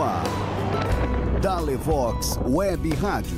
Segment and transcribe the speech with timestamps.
[0.00, 0.24] no ar.
[1.42, 3.36] Dalevox Web Rádio.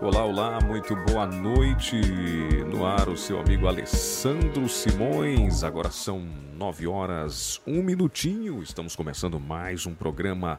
[0.00, 1.96] Olá, olá, muito boa noite.
[2.70, 5.64] No ar, o seu amigo Alessandro Simões.
[5.64, 6.20] Agora são
[6.56, 8.62] nove horas, um minutinho.
[8.62, 10.56] Estamos começando mais um programa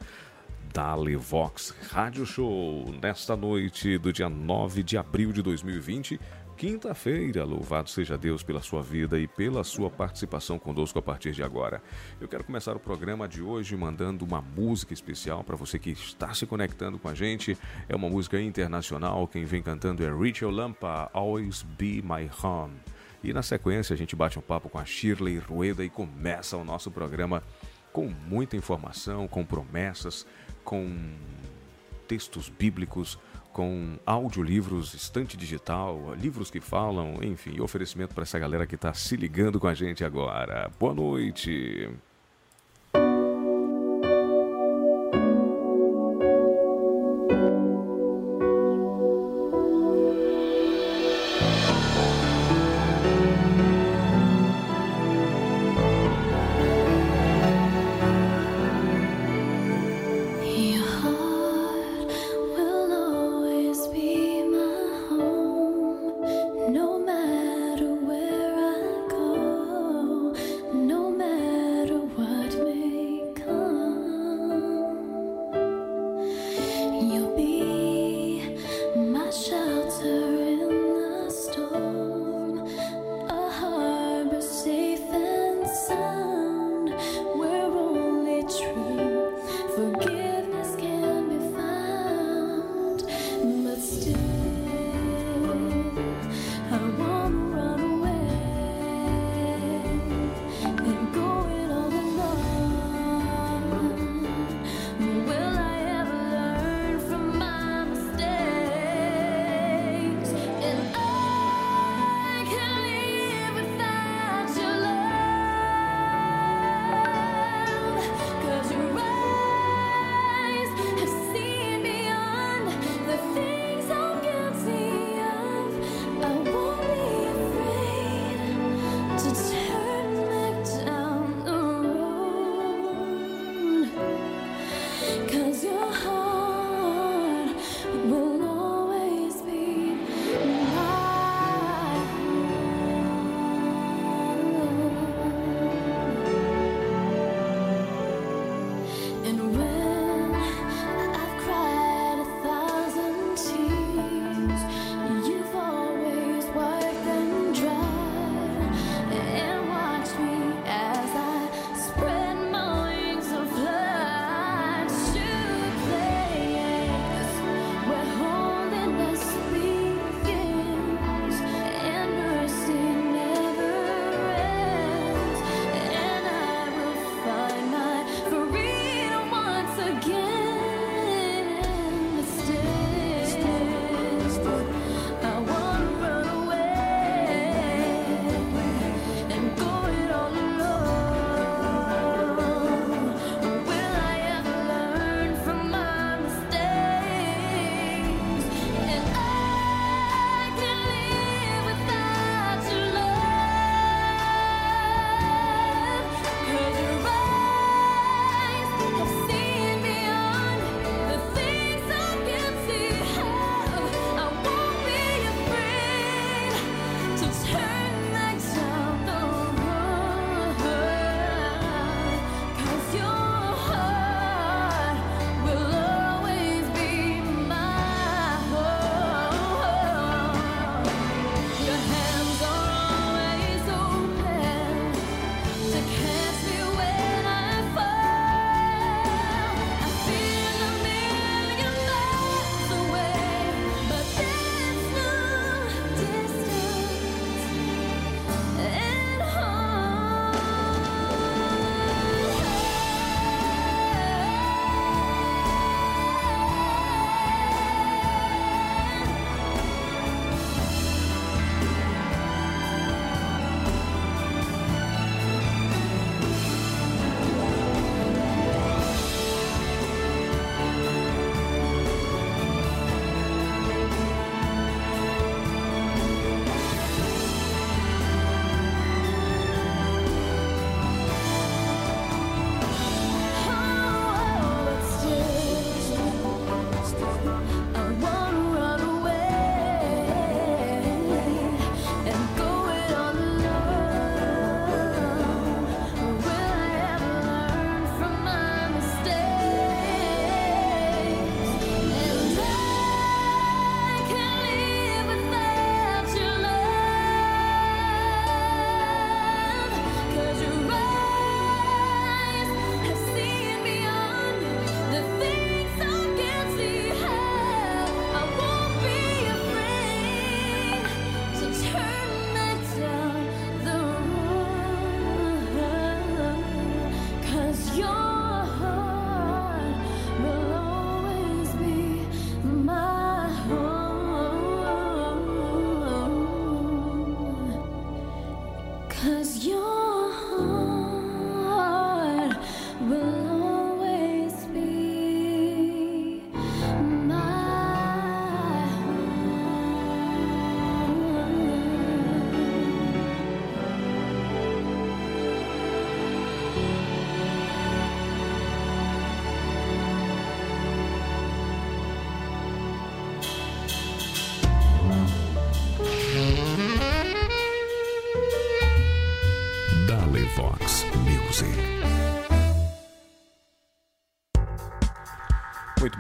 [0.76, 6.20] Dale Vox Rádio Show nesta noite do dia 9 de abril de 2020,
[6.58, 7.46] quinta-feira.
[7.46, 11.82] Louvado seja Deus pela sua vida e pela sua participação conosco a partir de agora.
[12.20, 16.34] Eu quero começar o programa de hoje mandando uma música especial para você que está
[16.34, 17.58] se conectando com a gente.
[17.88, 22.76] É uma música internacional, quem vem cantando é Rachel Lampa, Always Be My Home.
[23.24, 26.66] E na sequência a gente bate um papo com a Shirley Rueda e começa o
[26.66, 27.42] nosso programa
[27.96, 30.28] com muita informação, com promessas,
[30.66, 30.98] com
[32.08, 33.18] textos bíblicos,
[33.54, 39.16] com audiolivros, estante digital, livros que falam, enfim, oferecimento para essa galera que está se
[39.16, 40.70] ligando com a gente agora.
[40.78, 41.90] Boa noite!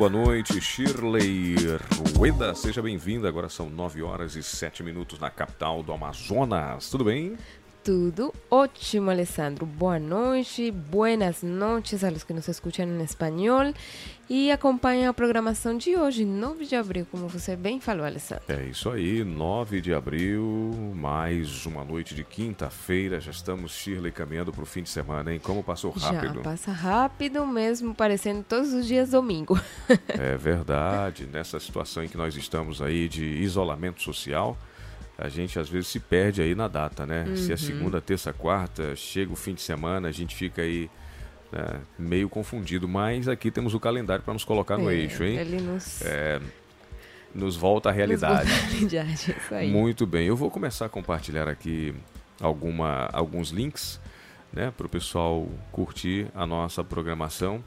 [0.05, 0.61] Boa noite.
[0.61, 1.55] Shirley
[2.15, 3.27] Rueda, seja bem-vinda.
[3.27, 6.91] Agora são 9 horas e 7 minutos na capital do Amazonas.
[6.91, 7.35] Tudo bem?
[7.85, 9.63] Tudo ótimo, Alessandro.
[9.63, 13.71] Boa noite, buenas noches a los que nos escuchan em espanhol
[14.27, 18.43] e acompanham a programação de hoje, 9 de abril, como você bem falou, Alessandro.
[18.49, 23.19] É isso aí, 9 de abril, mais uma noite de quinta-feira.
[23.19, 25.39] Já estamos, Shirley, caminhando para o fim de semana, hein?
[25.39, 26.37] Como passou rápido.
[26.37, 29.61] Já passa rápido mesmo, parecendo todos os dias domingo.
[30.09, 34.57] é verdade, nessa situação em que nós estamos aí de isolamento social
[35.17, 37.25] a gente às vezes se perde aí na data, né?
[37.27, 37.37] Uhum.
[37.37, 40.89] Se é segunda, terça, quarta, chega o fim de semana, a gente fica aí
[41.51, 42.87] né, meio confundido.
[42.87, 45.37] Mas aqui temos o calendário para nos colocar no é, eixo, hein?
[45.37, 46.01] Ele nos...
[46.01, 46.41] É,
[47.33, 48.49] nos volta à realidade.
[48.49, 49.71] Nos volta à realidade, isso aí.
[49.71, 50.27] Muito bem.
[50.27, 51.93] Eu vou começar a compartilhar aqui
[52.39, 53.99] alguma, alguns links
[54.51, 57.63] né, para o pessoal curtir a nossa programação.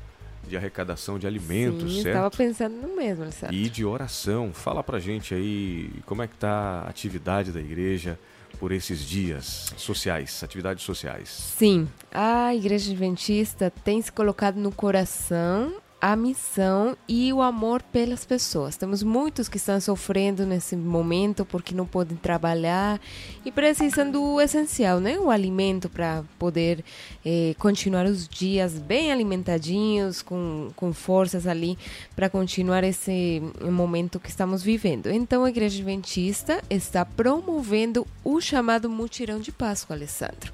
[0.47, 2.07] de arrecadação de alimentos, Sim, certo?
[2.07, 3.53] estava pensando no mesmo, certo?
[3.53, 4.53] E de oração.
[4.53, 8.17] Fala pra gente aí como é que tá a atividade da igreja
[8.61, 11.29] por esses dias sociais, atividades sociais.
[11.29, 18.25] Sim, a Igreja Adventista tem se colocado no coração a missão e o amor pelas
[18.25, 18.77] pessoas.
[18.77, 23.01] Temos muitos que estão sofrendo nesse momento porque não podem trabalhar
[23.45, 25.19] e precisam do essencial, né?
[25.19, 26.83] O alimento para poder
[27.25, 31.77] eh, continuar os dias bem alimentadinhos, com, com forças ali
[32.17, 35.11] para continuar esse momento que estamos vivendo.
[35.11, 40.53] Então, a Igreja Adventista está promovendo o chamado Mutirão de Páscoa, Alessandro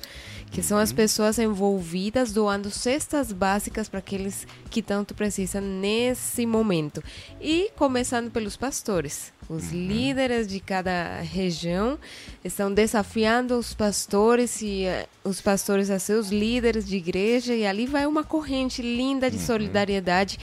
[0.51, 7.03] que são as pessoas envolvidas doando cestas básicas para aqueles que tanto precisam nesse momento.
[7.41, 9.33] E começando pelos pastores.
[9.49, 9.87] Os uhum.
[9.87, 11.99] líderes de cada região
[12.45, 17.87] estão desafiando os pastores e uh, os pastores a seus líderes de igreja e ali
[17.87, 19.43] vai uma corrente linda de uhum.
[19.45, 20.39] solidariedade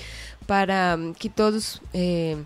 [0.46, 2.38] para que todos eh,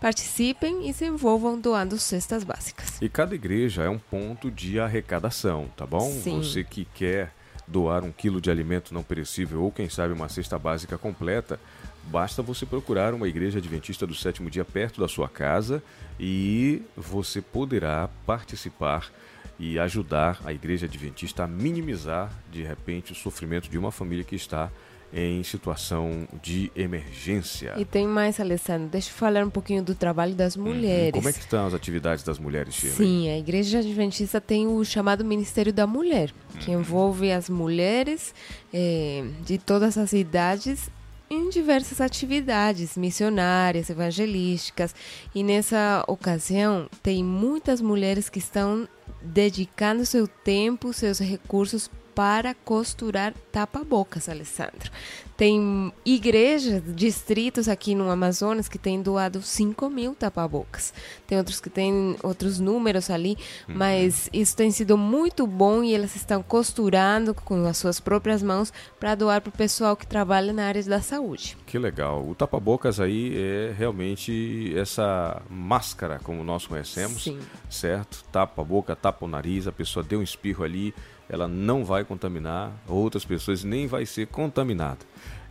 [0.00, 3.00] participem e se envolvam doando cestas básicas.
[3.00, 6.10] E cada igreja é um ponto de arrecadação, tá bom?
[6.10, 6.38] Sim.
[6.38, 7.32] Você que quer
[7.66, 11.58] doar um quilo de alimento não perecível ou, quem sabe, uma cesta básica completa,
[12.04, 15.82] basta você procurar uma igreja adventista do sétimo dia perto da sua casa
[16.18, 19.10] e você poderá participar
[19.58, 24.36] e ajudar a igreja adventista a minimizar, de repente, o sofrimento de uma família que
[24.36, 24.70] está
[25.16, 27.72] em situação de emergência.
[27.78, 30.64] E tem mais, Alessandro, deixa eu falar um pouquinho do trabalho das uhum.
[30.64, 31.12] mulheres.
[31.12, 32.96] Como é que estão as atividades das mulheres, Shirley?
[32.96, 36.30] Sim, a Igreja Adventista tem o chamado Ministério da Mulher,
[36.60, 36.80] que uhum.
[36.80, 38.34] envolve as mulheres
[38.74, 40.90] eh, de todas as idades
[41.30, 44.94] em diversas atividades missionárias, evangelísticas.
[45.34, 48.86] E nessa ocasião, tem muitas mulheres que estão
[49.22, 54.90] dedicando seu tempo, seus recursos para costurar tapa-bocas, Alessandro.
[55.36, 60.94] Tem igrejas, distritos aqui no Amazonas que têm doado 5 mil tapa-bocas.
[61.26, 63.36] Tem outros que têm outros números ali,
[63.68, 63.74] uhum.
[63.76, 68.72] mas isso tem sido muito bom e elas estão costurando com as suas próprias mãos
[68.98, 71.54] para doar para o pessoal que trabalha na área da saúde.
[71.66, 72.26] Que legal.
[72.26, 77.38] O tapa-bocas aí é realmente essa máscara, como nós conhecemos, Sim.
[77.68, 78.24] certo?
[78.32, 80.94] Tapa a boca, tapa o nariz, a pessoa deu um espirro ali,
[81.28, 85.00] ela não vai contaminar outras pessoas, nem vai ser contaminada.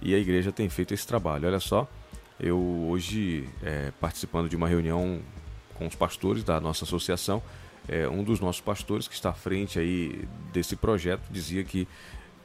[0.01, 1.47] E a igreja tem feito esse trabalho.
[1.47, 1.89] Olha só,
[2.39, 5.19] eu hoje, é, participando de uma reunião
[5.73, 7.41] com os pastores da nossa associação,
[7.87, 11.87] é, um dos nossos pastores que está à frente aí desse projeto dizia que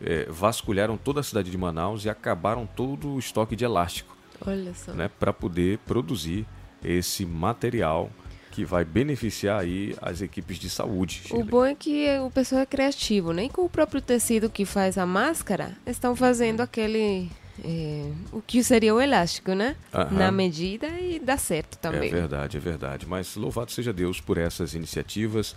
[0.01, 4.17] é, vasculharam toda a cidade de Manaus e acabaram todo o estoque de elástico.
[4.47, 4.93] Olha só.
[4.93, 6.47] Né, para poder produzir
[6.83, 8.11] esse material
[8.51, 11.23] que vai beneficiar aí as equipes de saúde.
[11.25, 11.43] Shirley.
[11.43, 14.99] O bom é que o pessoal é criativo, nem com o próprio tecido que faz
[14.99, 17.31] a máscara, estão fazendo aquele
[17.65, 19.77] é, o que seria o elástico, né?
[19.93, 20.17] Aham.
[20.17, 22.09] Na medida e dá certo também.
[22.09, 23.07] É verdade, é verdade.
[23.07, 25.55] Mas louvado seja Deus por essas iniciativas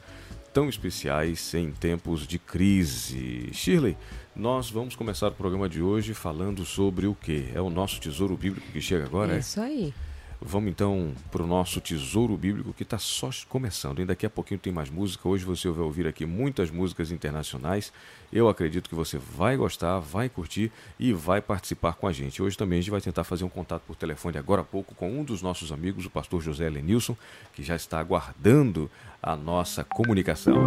[0.54, 3.50] tão especiais em tempos de crise.
[3.54, 3.98] Shirley,
[4.36, 7.50] nós vamos começar o programa de hoje falando sobre o que?
[7.56, 9.36] É o nosso tesouro bíblico que chega agora?
[9.36, 9.94] É isso aí.
[10.46, 14.02] Vamos então para o nosso tesouro bíblico que está só começando.
[14.02, 15.28] E daqui a pouquinho tem mais música.
[15.28, 17.94] Hoje você vai ouvir aqui muitas músicas internacionais.
[18.32, 20.70] Eu acredito que você vai gostar, vai curtir
[21.00, 22.42] e vai participar com a gente.
[22.44, 25.10] Hoje também a gente vai tentar fazer um contato por telefone agora há pouco com
[25.18, 27.16] um dos nossos amigos, o pastor José Lenilson,
[27.54, 30.58] que já está aguardando a nossa comunicação.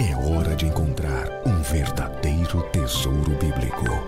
[0.00, 4.07] É hora de encontrar um verdadeiro tesouro bíblico.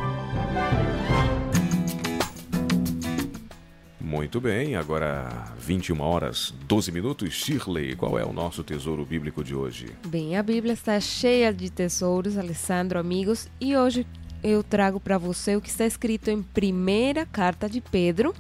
[4.11, 7.33] Muito bem, agora 21 horas 12 minutos.
[7.33, 9.87] Shirley, qual é o nosso tesouro bíblico de hoje?
[10.05, 14.05] Bem, a Bíblia está cheia de tesouros, Alessandro, amigos, e hoje
[14.43, 18.35] eu trago para você o que está escrito em primeira carta de Pedro,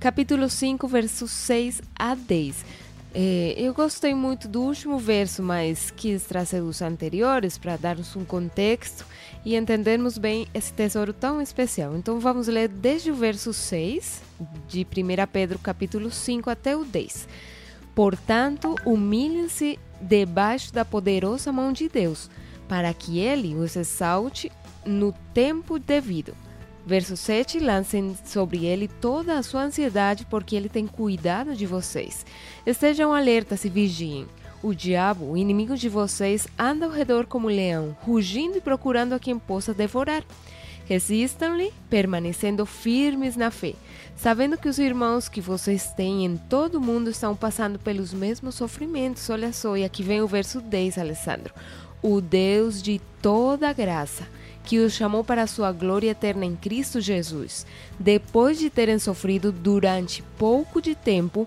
[0.00, 2.64] capítulo 5, versos 6 a 10.
[3.14, 8.24] É, eu gostei muito do último verso, mas quis trazer os anteriores para darmos um
[8.24, 9.04] contexto
[9.44, 11.94] e entendermos bem esse tesouro tão especial.
[11.94, 14.22] Então vamos ler desde o verso 6
[14.66, 17.28] de 1 Pedro capítulo 5 até o 10.
[17.94, 22.30] Portanto, humilhem-se debaixo da poderosa mão de Deus,
[22.66, 24.50] para que ele os exalte
[24.86, 26.34] no tempo devido.
[26.84, 32.26] Verso 7: Lancem sobre ele toda a sua ansiedade, porque ele tem cuidado de vocês.
[32.66, 34.26] Estejam alertas e vigiem.
[34.62, 39.18] O diabo, o inimigo de vocês, anda ao redor como leão, rugindo e procurando a
[39.18, 40.24] quem possa devorar.
[40.84, 43.74] Resistam-lhe, permanecendo firmes na fé,
[44.16, 48.54] sabendo que os irmãos que vocês têm em todo o mundo estão passando pelos mesmos
[48.54, 49.28] sofrimentos.
[49.30, 51.54] Olha só, e aqui vem o verso 10, Alessandro.
[52.00, 54.28] O Deus de toda graça,
[54.64, 57.66] que os chamou para a sua glória eterna em Cristo Jesus,
[57.98, 61.46] depois de terem sofrido durante pouco de tempo,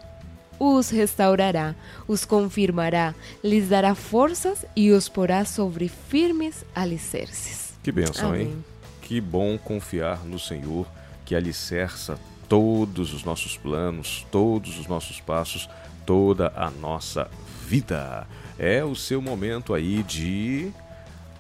[0.59, 1.75] os restaurará,
[2.07, 7.73] os confirmará, lhes dará forças e os porá sobre firmes alicerces.
[7.83, 8.47] Que bênção, Amém.
[8.47, 8.65] hein?
[9.01, 10.87] Que bom confiar no Senhor,
[11.25, 12.17] que alicerça
[12.47, 15.69] todos os nossos planos, todos os nossos passos,
[16.05, 17.29] toda a nossa
[17.67, 18.27] vida.
[18.57, 20.71] É o seu momento aí de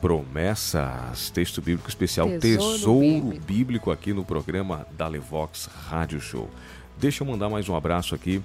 [0.05, 1.31] promessas.
[1.31, 3.45] Texto bíblico especial Tesouro, Tesouro bíblico.
[3.47, 6.47] bíblico aqui no programa da Levox Rádio Show.
[6.95, 8.39] Deixa eu mandar mais um abraço aqui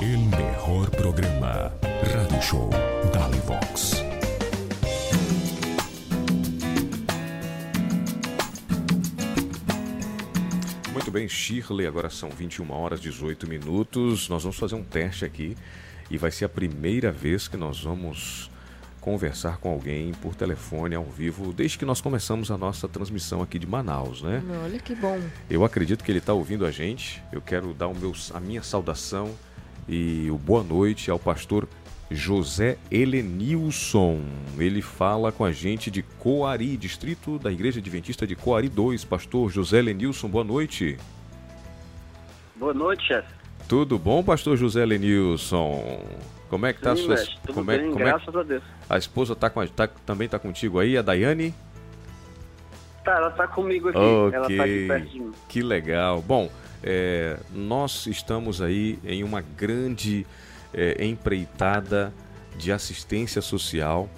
[0.00, 1.72] El mejor programa.
[2.14, 2.70] Radio Show
[3.12, 4.04] Dalivox.
[10.92, 14.28] Muito bem, Shirley, agora são 21 horas 18 minutos.
[14.28, 15.56] Nós vamos fazer um teste aqui
[16.08, 18.50] e vai ser a primeira vez que nós vamos
[19.00, 23.58] conversar com alguém por telefone ao vivo desde que nós começamos a nossa transmissão aqui
[23.58, 24.42] de Manaus, né?
[24.64, 25.20] Olha que bom.
[25.50, 27.20] Eu acredito que ele está ouvindo a gente.
[27.32, 29.34] Eu quero dar o meu, a minha saudação
[29.88, 31.66] e o boa noite ao pastor
[32.10, 34.20] José Helenilson.
[34.58, 39.04] Ele fala com a gente de Coari, distrito da Igreja Adventista de Coari 2.
[39.04, 40.98] Pastor José Helenilson, boa noite.
[42.56, 43.28] Boa noite, chefe.
[43.68, 46.02] Tudo bom, pastor José Lenilson?
[46.48, 48.42] Como é que tá a sua mestre, tudo como é, bem, como é- graças a
[48.42, 48.62] Deus.
[48.88, 51.54] a esposa tá com a- tá- também tá contigo aí, a Daiane?
[53.04, 53.98] Tá, ela tá comigo aqui.
[53.98, 55.32] Ela tá aqui Ok, perto de mim.
[55.46, 56.22] que legal.
[56.22, 56.50] Bom,
[56.82, 60.26] é, nós estamos aí em uma grande
[60.72, 62.12] é, empreitada
[62.56, 64.08] de assistência social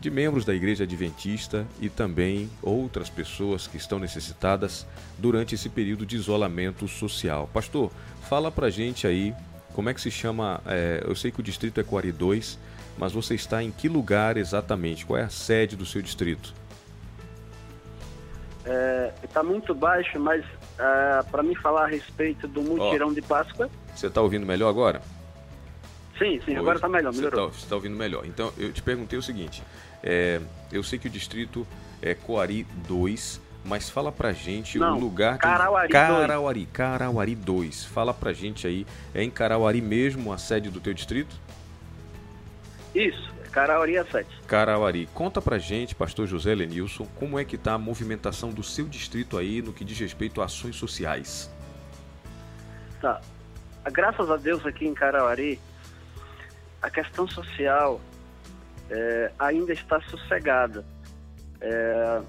[0.00, 4.86] de membros da Igreja Adventista e também outras pessoas que estão necessitadas
[5.18, 7.48] durante esse período de isolamento social.
[7.52, 7.90] Pastor,
[8.28, 9.34] fala pra gente aí
[9.74, 10.60] como é que se chama.
[10.66, 12.58] é, eu sei que o distrito é Coari 2,
[12.98, 15.04] mas você está em que lugar exatamente?
[15.04, 16.54] Qual é a sede do seu distrito?
[18.64, 20.44] É, tá muito baixo, mas
[20.76, 23.70] para me falar a respeito do mutirão de Páscoa.
[23.94, 25.00] Você está ouvindo melhor agora?
[26.18, 27.50] Sim, sim, agora tá melhor, melhorou.
[27.52, 28.24] Você está ouvindo melhor.
[28.24, 29.62] Então, eu te perguntei o seguinte:
[30.02, 30.40] é,
[30.72, 31.66] eu sei que o distrito
[32.00, 35.34] é Coari 2, mas fala pra gente Não, o lugar.
[35.34, 37.84] que- Carauari Carauari, Carauari 2.
[37.84, 38.86] Fala pra gente aí.
[39.14, 41.36] É em Carauari mesmo a sede do teu distrito?
[42.94, 44.28] Isso, Carauari a 7.
[44.46, 45.08] Carauari.
[45.14, 49.38] Conta pra gente, pastor José Lenilson, como é que tá a movimentação do seu distrito
[49.38, 51.50] aí no que diz respeito a ações sociais?
[53.00, 53.18] Tá.
[53.90, 55.58] Graças a Deus aqui em Carauari,
[56.82, 57.98] a questão social
[58.90, 60.84] é, ainda está sossegada.
[61.58, 62.20] É,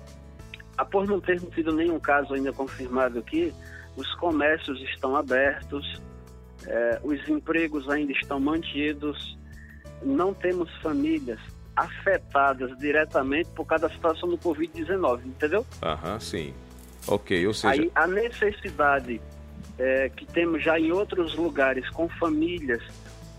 [0.78, 3.54] após não ter tido nenhum caso ainda confirmado aqui,
[3.98, 6.02] os comércios estão abertos,
[6.66, 9.38] é, os empregos ainda estão mantidos,
[10.02, 11.40] não temos famílias
[11.76, 15.66] afetadas diretamente por causa da situação do Covid-19, entendeu?
[15.82, 16.54] Aham, sim.
[17.08, 17.74] Ok, ou seja...
[17.74, 19.22] Aí a necessidade
[19.78, 22.82] é, que temos já em outros lugares com famílias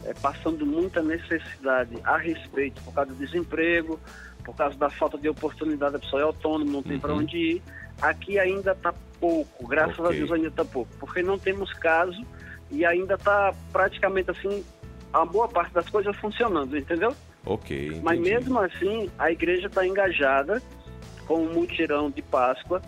[0.05, 3.99] é, passando muita necessidade a respeito por causa do desemprego,
[4.45, 7.01] por causa da falta de oportunidade, a pessoa é autônomo, não tem Uhum.
[7.01, 7.63] para onde ir.
[8.01, 10.17] Aqui ainda está pouco, graças a Ok.
[10.19, 12.25] Deus ainda está pouco, porque não temos caso
[12.71, 14.65] e ainda está praticamente assim,
[15.13, 17.15] a boa parte das coisas funcionando, entendeu?
[17.47, 18.35] Ok, Mas entendi.
[18.35, 20.63] mesmo assim, a igreja está engajada
[21.27, 22.81] com o mutirão de Páscoa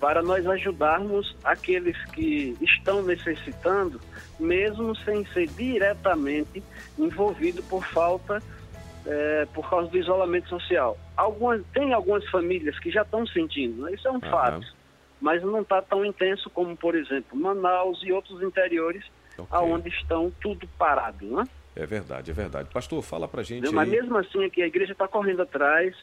[0.00, 4.00] para nós ajudarmos aqueles que estão necessitando,
[4.38, 6.64] mesmo sem ser diretamente
[6.98, 8.42] envolvido por falta,
[9.06, 10.96] eh, por causa do isolamento social.
[11.16, 13.92] Algumas, tem algumas famílias que já estão sentindo, né?
[13.92, 14.30] isso é um Aham.
[14.30, 14.66] fato,
[15.20, 19.04] mas não está tão intenso como, por exemplo, Manaus e outros interiores,
[19.38, 19.48] Ok.
[19.50, 21.44] aonde estão tudo parado, né?
[21.74, 22.68] É verdade, é verdade.
[22.72, 23.70] Pastor, fala pra gente?
[23.72, 24.00] Mas aí...
[24.00, 25.96] mesmo assim aqui a igreja está correndo atrás,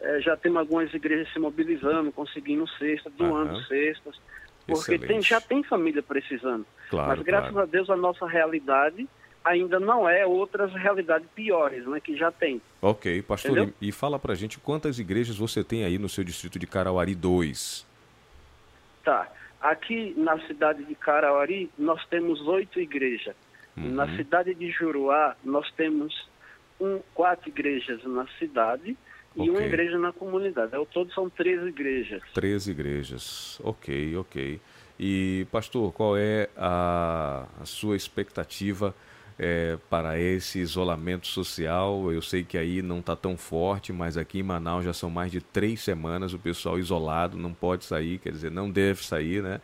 [0.00, 3.64] eh, já temos algumas igrejas se mobilizando, conseguindo cestas, doando Aham.
[3.64, 4.20] cestas,
[4.66, 6.64] porque tem, já tem família precisando.
[6.90, 7.66] Claro, Mas graças claro.
[7.66, 9.08] a Deus a nossa realidade
[9.44, 12.60] ainda não é outras realidades piores, né, que já tem.
[12.82, 13.74] Ok, pastor, Entendeu?
[13.80, 17.14] e e fala pra gente quantas igrejas você tem aí no seu distrito de Carauari
[17.14, 17.86] 2.
[19.04, 19.26] Tá.
[19.60, 23.34] Aqui na cidade de Carauari nós temos oito igrejas.
[23.84, 23.94] Uhum.
[23.94, 26.14] Na cidade de Juruá nós temos
[26.80, 28.96] um, quatro igrejas na cidade
[29.36, 29.66] e uma Ok.
[29.66, 30.74] igreja na comunidade.
[30.74, 32.22] Ao todo são três igrejas.
[32.34, 33.60] Três igrejas.
[33.62, 34.60] Ok, ok.
[34.98, 38.92] E, pastor, qual é a, a sua expectativa
[39.38, 42.12] eh, para esse isolamento social?
[42.12, 45.30] Eu sei que aí não está tão forte, mas aqui em Manaus já são mais
[45.30, 49.60] de três semanas o pessoal isolado, não pode sair, quer dizer, não deve sair, né?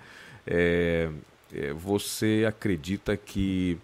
[0.46, 1.10] Eh,
[1.52, 3.76] eh, você acredita que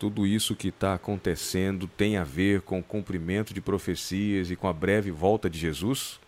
[0.00, 4.66] tudo isso que está acontecendo tem a ver com o cumprimento de profecias e com
[4.66, 6.18] a breve volta de Jesus?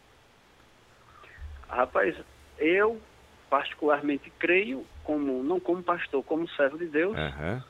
[1.67, 2.15] Rapaz,
[2.59, 3.01] eu
[3.49, 7.65] particularmente creio, como não como pastor, como servo de Deus, Aham.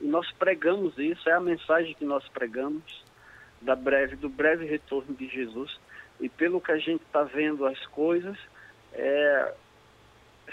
[0.00, 3.04] e nós pregamos isso, é a mensagem que nós pregamos
[3.60, 5.76] da breve, do breve retorno de Jesus.
[6.20, 8.38] E pelo que a gente está vendo as coisas,
[8.92, 9.54] é,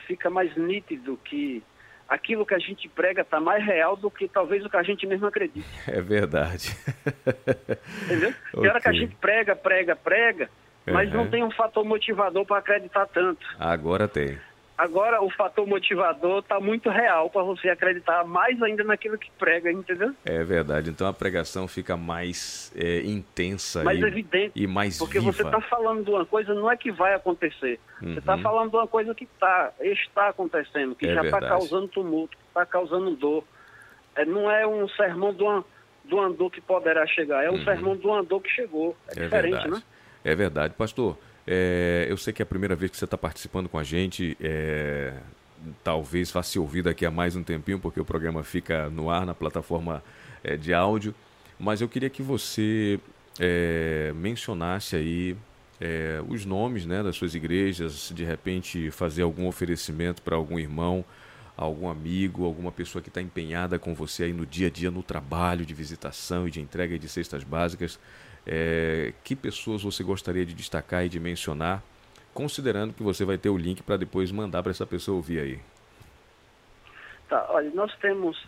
[0.08, 1.64] fica mais nítido que
[2.08, 5.06] aquilo que a gente prega está mais real do que talvez o que a gente
[5.08, 5.68] mesmo acredita.
[5.88, 6.76] É verdade.
[8.06, 8.34] Entendeu?
[8.54, 10.50] Tem hora que a gente prega, prega, prega,
[10.88, 11.18] mas Uhum.
[11.24, 13.46] não tem um fator motivador para acreditar tanto.
[13.60, 14.38] Agora tem.
[14.78, 19.72] Agora o fator motivador está muito real para você acreditar mais ainda naquilo que prega,
[19.72, 20.14] entendeu?
[20.26, 20.90] É verdade.
[20.90, 24.52] Então a pregação fica mais é, intensa Mais e, evidente.
[24.54, 25.32] e mais Porque viva.
[25.32, 27.80] você está falando de uma coisa, não é que vai acontecer.
[28.02, 28.42] Você está Uhum.
[28.42, 32.66] falando de uma coisa que tá, está acontecendo, que É já está causando tumulto, está
[32.66, 33.46] causando dor.
[34.14, 35.64] É, não é um sermão de uma,
[36.04, 38.94] de uma dor que poderá chegar, é um sermão de uma dor que chegou.
[39.08, 39.70] É, É diferente, verdade.
[39.72, 39.84] né?
[40.26, 40.74] É verdade.
[40.74, 43.84] Pastor, é, eu sei que é a primeira vez que você está participando com a
[43.84, 44.38] gente.
[44.42, 45.14] é,
[45.84, 49.26] talvez vá se ouvir daqui a mais um tempinho, porque o programa fica no ar
[49.26, 50.04] na plataforma
[50.44, 51.14] é, de áudio.
[51.60, 53.00] Mas eu queria que você
[53.40, 55.36] é, mencionasse aí
[55.80, 61.04] é, os nomes né, das suas igrejas, de repente fazer algum oferecimento para algum irmão,
[61.56, 65.02] algum amigo, alguma pessoa que está empenhada com você aí no dia a dia, no
[65.02, 67.98] trabalho de visitação e de entrega de cestas básicas.
[68.48, 71.82] É, que pessoas você gostaria de destacar e de mencionar,
[72.34, 75.60] considerando que você vai ter o link para depois mandar para essa pessoa ouvir aí?
[77.28, 78.46] Tá, olha, nós temos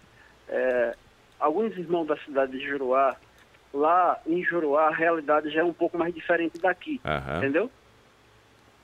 [0.47, 0.95] é,
[1.39, 3.15] alguns irmãos da cidade de Juruá.
[3.73, 7.37] Lá em Juruá a realidade já é um pouco mais diferente daqui, Aham.
[7.37, 7.71] entendeu?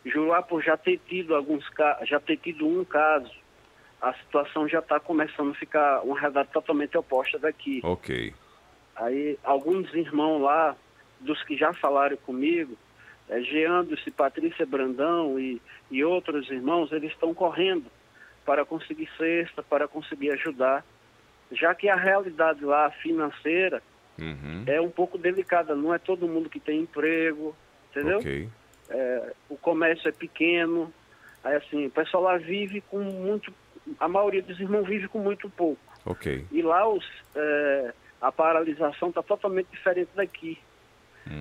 [0.05, 1.63] Juruá, por já ter tido alguns
[2.05, 3.31] já ter tido um caso,
[4.01, 7.79] a situação já está começando a ficar uma realidade totalmente oposta daqui.
[7.83, 8.33] Ok.
[8.95, 10.75] Aí alguns irmãos lá,
[11.23, 12.77] dos que já falaram comigo,
[13.29, 17.85] é, Geandros e Patrícia Brandão e, e outros irmãos, eles estão correndo
[18.45, 20.85] para conseguir cesta, para conseguir ajudar,
[21.51, 23.81] já que a realidade lá financeira
[24.19, 24.63] Uhum.
[24.67, 27.55] é um pouco delicada, não é todo mundo que tem emprego,
[27.89, 28.19] entendeu?
[28.19, 28.47] Ok.
[28.89, 30.93] É, o comércio é pequeno,
[31.43, 33.51] aí assim, o pessoal lá vive com muito,
[33.99, 35.81] a maioria dos irmãos vive com muito pouco.
[36.05, 36.45] Ok.
[36.51, 37.03] E lá os,
[37.35, 40.59] é, a paralisação está totalmente diferente daqui.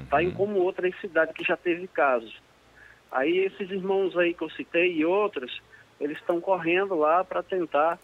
[0.09, 0.23] Tá?
[0.23, 2.35] em como outras cidades que já teve casos.
[3.11, 5.61] Aí esses irmãos aí que eu citei e outros,
[6.01, 7.99] eles estão correndo lá para tentar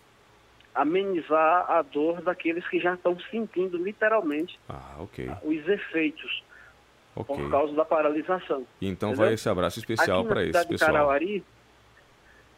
[0.75, 5.29] amenizar a dor daqueles que já estão sentindo literalmente Ah, ok.
[5.43, 6.45] os efeitos
[7.17, 7.35] Ok.
[7.35, 8.65] por causa da paralisação.
[8.81, 9.25] Então Entendeu?
[9.27, 10.93] vai esse abraço especial para esse cidade pessoal.
[10.93, 11.45] Carauari,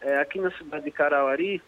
[0.02, 1.62] é, aqui na cidade de Carauari,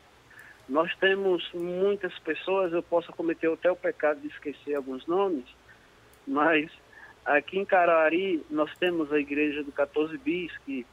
[0.68, 5.44] nós temos muitas pessoas, eu posso cometer até o pecado de esquecer alguns nomes,
[6.26, 6.70] mas
[7.24, 10.84] aqui em Carauari nós temos a igreja do 14 bis, que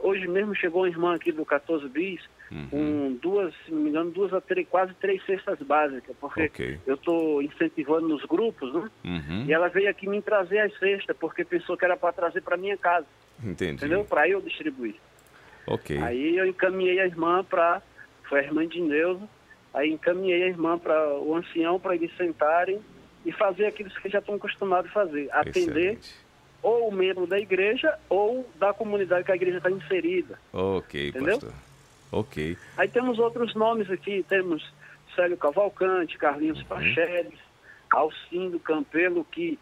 [0.00, 2.20] hoje mesmo chegou uma irmã aqui do 14 bis,
[2.50, 2.68] Uhum.
[2.70, 6.78] com duas, se não me engano, duas a três, quase três cestas básicas, porque Ok.
[6.86, 8.88] eu estou incentivando nos grupos, né?
[9.04, 9.44] Uhum.
[9.46, 12.56] E ela veio aqui me trazer as cestas, porque pensou que era para trazer para
[12.56, 13.04] minha casa,
[13.44, 13.74] Entendi.
[13.84, 14.02] entendeu?
[14.02, 14.94] Para eu distribuir.
[15.66, 15.98] Ok.
[16.02, 17.82] Aí eu encaminhei a irmã para.
[18.26, 19.28] Foi a irmã de Neuza.
[19.74, 22.80] Aí encaminhei a irmã para o ancião para eles sentarem
[23.26, 25.28] e fazer aquilo que já estão acostumados a fazer.
[25.32, 26.14] Atender Excelente.
[26.62, 30.38] ou o membro da igreja ou da comunidade que a igreja está inserida.
[30.52, 31.38] Ok, Entendeu?
[31.38, 31.52] pastor.
[32.10, 32.56] Ok.
[32.76, 34.24] Aí temos outros nomes aqui.
[34.28, 34.66] Temos
[35.14, 36.20] Célio Cavalcante, Uhum.
[36.20, 37.38] Carlinhos Prachedes,
[37.90, 39.58] Alcindo Campelo, que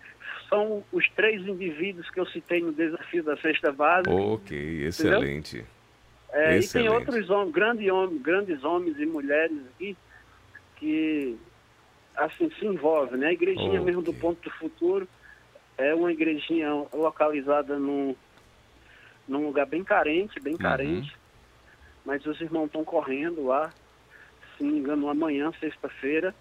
[0.48, 4.10] são os três indivíduos que eu citei no desafio da cesta básica.
[4.14, 5.64] Ok, excelente.
[6.32, 6.88] É, e tem Excelente.
[6.90, 9.96] outros homens, grandes homens, grandes homens e mulheres aqui
[10.76, 11.36] que
[12.16, 13.28] assim se envolvem, né?
[13.28, 14.12] A igrejinha mesmo do.
[14.14, 15.06] Ponto do Futuro
[15.78, 18.14] é uma igrejinha localizada num,
[19.28, 20.44] num lugar bem carente, Uhum.
[20.44, 21.16] bem carente.
[22.04, 23.72] Mas os irmãos estão correndo lá,
[24.56, 26.34] se não me engano, amanhã, sexta-feira,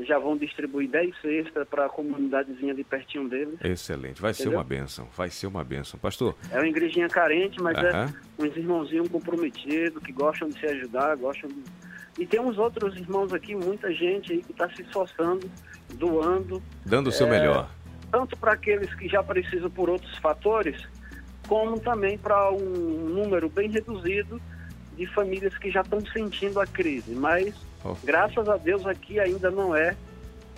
[0.00, 3.58] já vão distribuir 10 cestas para a comunidadezinha ali pertinho deles.
[3.64, 4.20] Excelente.
[4.20, 4.58] Vai ser Entendeu?
[4.58, 5.08] uma bênção.
[5.16, 5.98] Vai ser uma bênção.
[5.98, 8.06] Pastor, É uma igrejinha carente, mas é
[8.38, 11.62] uns irmãozinhos comprometidos, que gostam de se ajudar, gostam de...
[12.18, 15.48] E tem uns outros irmãos aqui, muita gente aí que está se esforçando,
[15.94, 17.70] doando, dando o seu É, melhor.
[18.10, 20.82] tanto para aqueles que já precisam por outros fatores,
[21.46, 22.58] como também para um
[23.08, 24.40] número bem reduzido
[24.96, 27.14] de famílias que já estão sentindo a crise.
[27.14, 27.54] Mas,
[27.84, 28.00] Ok.
[28.04, 29.96] graças a Deus, aqui ainda não é,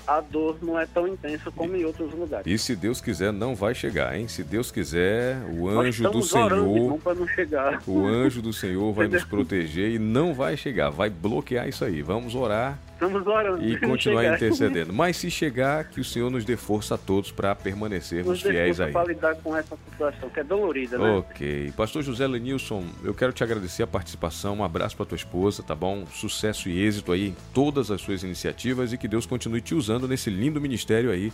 [0.07, 2.47] a dor não é tão intensa como em outros lugares.
[2.47, 4.29] E se Deus quiser, não vai chegar, hein?
[4.29, 7.83] Se Deus quiser, o anjo do orando, Senhor, para não chegar.
[7.87, 12.03] o anjo do Senhor vai nos proteger e não vai chegar, vai bloquear isso aí.
[12.03, 13.65] Vamos orar Estamos orando.
[13.65, 14.37] e continuar chegar.
[14.37, 14.93] intercedendo.
[14.93, 18.79] Mas se chegar, que o Senhor nos dê força a todos para permanecermos Nos fiéis
[18.79, 18.93] aí.
[18.93, 21.11] para lidar com essa situação, que é dolorida, né?
[21.13, 21.73] Ok.
[21.77, 24.57] Pastor José Lenilson, eu quero te agradecer a participação.
[24.57, 26.05] Um abraço para tua esposa, tá bom?
[26.13, 30.07] Sucesso e êxito aí em todas as suas iniciativas e que Deus continue te usando
[30.07, 31.33] nesse lindo ministério aí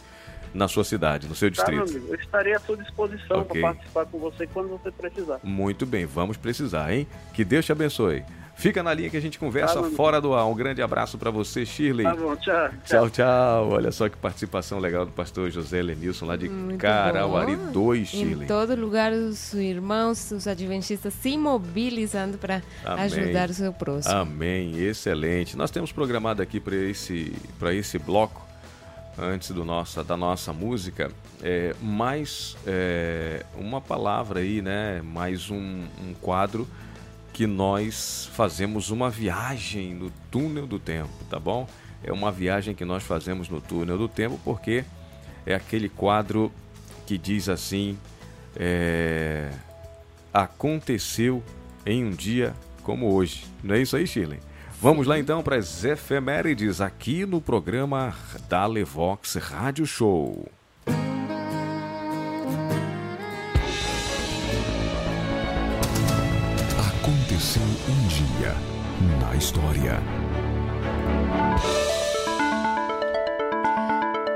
[0.54, 1.90] na sua cidade, no seu Tá, distrito.
[1.90, 3.60] amigo, eu estarei à sua disposição Ok.
[3.60, 5.40] para participar com você quando você precisar.
[5.42, 7.06] Muito bem, vamos precisar, hein?
[7.34, 8.22] Que Deus te abençoe.
[8.58, 10.46] Fica na linha que a gente conversa Tá, fora do ar.
[10.46, 12.04] Um grande abraço para você, Shirley.
[12.06, 12.70] Tá bom, tchau.
[12.86, 13.68] Tchau, tchau.
[13.70, 17.70] Olha só que participação legal do pastor José Lenilson, lá de Muito Carauari bom.
[17.72, 18.46] 2, Em Shirley.
[18.48, 24.14] todo lugar, os irmãos, os adventistas se mobilizando para ajudar o seu próximo.
[24.14, 25.54] Amém, excelente.
[25.54, 28.42] Nós temos programado aqui para esse, para esse bloco,
[29.18, 31.10] antes do nossa, da nossa música,
[31.42, 35.02] é, mais é, uma palavra aí, né?
[35.02, 35.56] Mais um,
[36.02, 36.66] um quadro
[37.36, 41.68] que nós fazemos uma viagem no túnel do tempo, tá bom?
[42.02, 44.86] É uma viagem que nós fazemos no túnel do tempo porque
[45.44, 46.50] é aquele quadro
[47.06, 47.98] que diz assim:
[48.56, 49.50] é,
[50.32, 51.42] aconteceu
[51.84, 53.44] em um dia como hoje.
[53.62, 54.40] Não é isso aí, Shirley?
[54.80, 58.14] Vamos lá então para as efemérides aqui no programa
[58.48, 60.48] da Levox Rádio Show.
[67.46, 68.52] Aconteceu um dia
[69.20, 70.00] na história.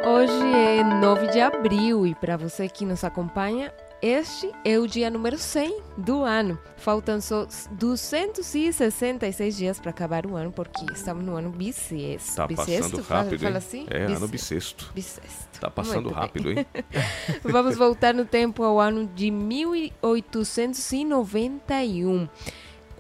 [0.07, 5.11] Hoje é 9 de abril e para você que nos acompanha, este é o dia
[5.11, 6.57] número 100 do ano.
[6.77, 12.37] Faltam só 266 dias para acabar o ano, porque estamos no ano bissexto.
[12.37, 12.83] Tá bissexto?
[12.91, 13.57] passando Fala- rápido, fala hein?
[13.59, 13.87] assim?
[13.91, 14.89] É, ano Bissexto.
[14.95, 14.95] bissexto.
[14.95, 15.61] Bissexto.
[15.61, 16.23] Tá passando Muito bem.
[16.23, 16.65] rápido, hein?
[17.43, 22.29] Vamos voltar no tempo ao ano de 1891,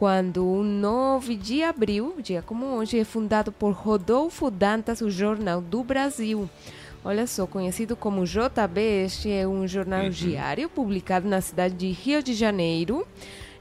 [0.01, 5.61] quando o 9 de abril, dia como hoje, é fundado por Rodolfo Dantas, o Jornal
[5.61, 6.49] do Brasil.
[7.05, 12.23] Olha só, conhecido como JB, este é um jornal diário publicado na cidade de Rio
[12.23, 13.07] de Janeiro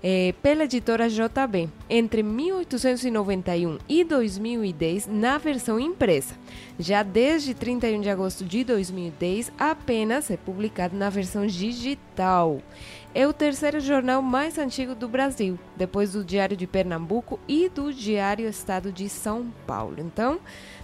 [0.02, 6.36] eh, pela editora JB entre 1891 e 2010 na versão impressa.
[6.80, 12.62] Já desde 31 de agosto de 2010 apenas é publicado na versão digital.
[13.14, 17.92] É o terceiro jornal mais antigo do Brasil, depois do Diário de Pernambuco e do
[17.92, 19.96] Diário Estado de São Paulo.
[19.98, 20.40] Então,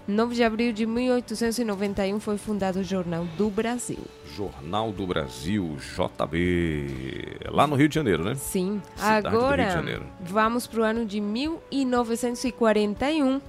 [0.08, 4.00] 9 de abril de 1891 foi fundado o Jornal do Brasil.
[4.36, 7.38] Jornal do Brasil, JB.
[7.52, 8.34] Lá no Rio de Janeiro, né?
[8.34, 8.82] Sim.
[8.96, 9.84] Cidade Agora,
[10.20, 13.40] vamos para o ano de 1941,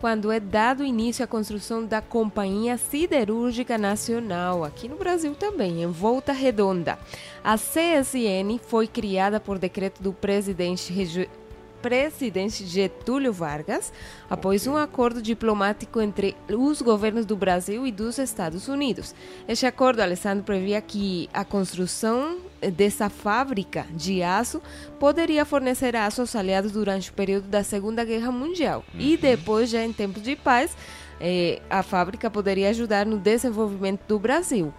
[0.00, 5.86] quando é dado início à construção da Companhia Siderúrgica Nacional, aqui no Brasil também, em
[5.86, 6.98] Volta Redonda.
[7.44, 10.90] A CSN foi criada por decreto do presidente
[11.80, 13.92] presidente Getúlio Vargas,
[14.28, 19.14] após um acordo diplomático entre os governos do Brasil e dos Estados Unidos.
[19.48, 22.38] Este acordo, Alessandro, previa que a construção
[22.72, 24.60] dessa fábrica de aço
[24.98, 28.84] poderia fornecer aço aos aliados durante o período da Segunda Guerra Mundial.
[28.94, 30.76] E depois, já em tempos de paz,
[31.20, 34.72] eh, a fábrica poderia ajudar no desenvolvimento do Brasil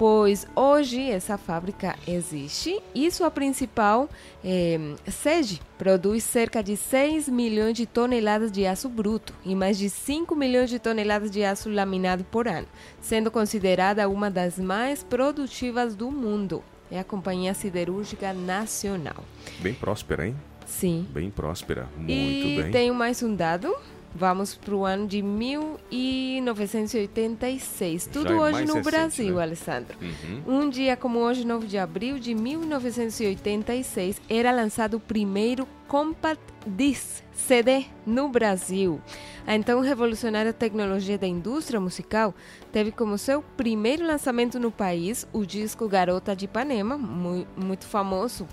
[0.00, 4.08] pois hoje essa fábrica existe e sua principal
[4.42, 9.90] eh, sede produz cerca de 6 milhões de toneladas de aço bruto e mais de
[9.90, 12.66] 5 milhões de toneladas de aço laminado por ano,
[12.98, 16.64] sendo considerada uma das mais produtivas do mundo.
[16.90, 19.22] É a Companhia Siderúrgica Nacional.
[19.58, 20.34] Bem próspera, hein?
[20.64, 21.06] Sim.
[21.10, 21.86] Bem próspera.
[21.94, 22.70] Muito e bem.
[22.70, 23.76] tenho mais um dado.
[24.14, 28.08] Vamos para o ano de 1986.
[28.12, 29.42] Tudo é hoje no recente, Brasil, né?
[29.42, 29.96] Alessandro.
[30.00, 30.42] Uhum.
[30.64, 37.22] Um dia como hoje, 9 de abril de 1986, era lançado o primeiro Compact Disc
[37.32, 39.00] CD no Brasil.
[39.46, 42.34] A então revolucionária tecnologia da indústria musical
[42.72, 48.46] teve como seu primeiro lançamento no país o disco Garota de Ipanema, mui- muito famoso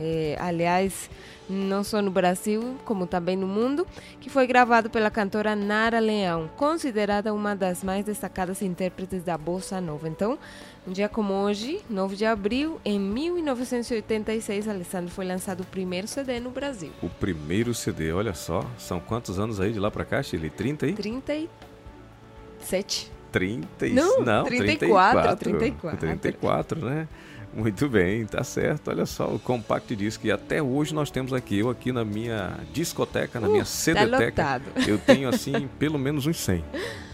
[0.00, 1.10] eh, aliás,
[1.48, 3.86] não só no Brasil, como também no mundo,
[4.20, 9.80] que foi gravado pela cantora Nara Leão, considerada uma das mais destacadas intérpretes da bossa
[9.80, 10.08] nova.
[10.08, 10.38] Então,
[10.86, 16.40] um dia como hoje, 9 de abril, em 1986, Alessandro foi lançado o primeiro CD
[16.40, 16.90] no Brasil.
[17.02, 18.64] O primeiro CD, olha só.
[18.78, 20.48] São quantos anos aí de lá pra cá, Chile?
[20.48, 20.94] 30 aí?
[20.94, 23.12] 37.
[23.30, 23.92] 30 e...
[23.92, 25.98] Não, não 34, 34.
[25.98, 27.06] 34, né?
[27.52, 28.90] Muito bem, tá certo.
[28.90, 30.24] Olha só, o Compact Disc.
[30.24, 33.70] E até hoje nós temos aqui, eu aqui na minha discoteca, na minha Uh, tá
[33.70, 34.64] CDteca, lotado.
[34.86, 36.64] eu tenho assim pelo menos uns 100,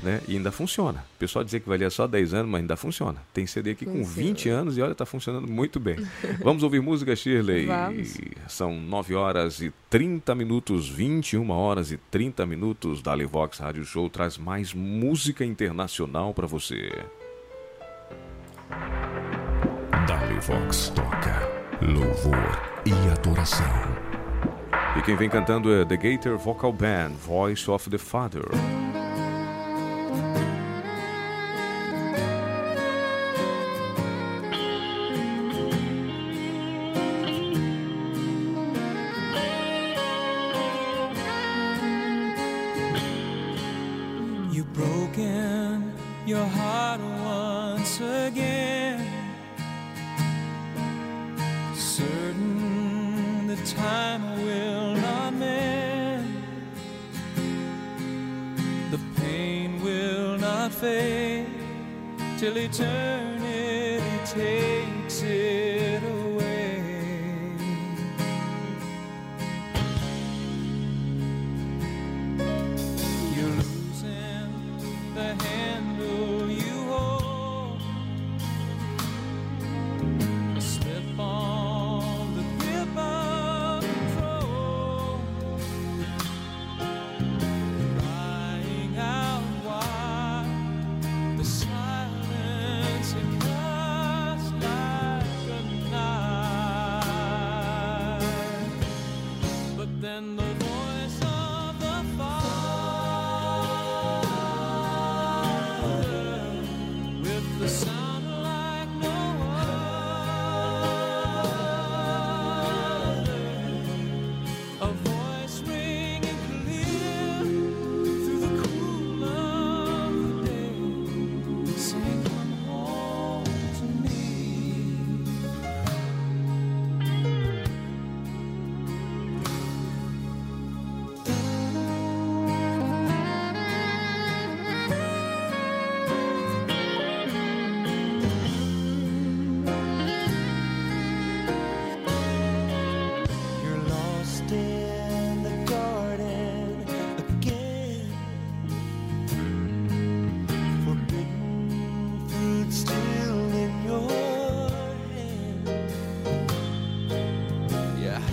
[0.02, 0.20] né?
[0.28, 1.04] E ainda funciona.
[1.16, 3.16] O pessoal dizer que valia só 10 anos, mas ainda funciona.
[3.32, 4.28] Tem CD aqui com Funciona.
[4.28, 5.96] 20 anos e olha, tá funcionando muito bem.
[6.42, 7.66] Vamos ouvir música, Shirley?
[7.66, 8.18] Vamos.
[8.46, 13.00] São 9 horas e 30 minutos, 21 horas e 30 minutos.
[13.00, 16.90] Dali Vox Rádio Show traz mais música internacional para você.
[20.06, 21.48] Dali Vox toca
[21.82, 23.66] louvor e adoração.
[24.96, 28.44] E quem vem cantando é The Gator Vocal Band, Voice of the Father.
[62.46, 63.15] Till eternity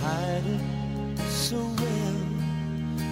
[0.04, 2.20] hide it so well,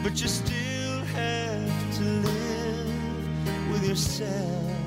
[0.03, 4.82] but you still have to live with yourself.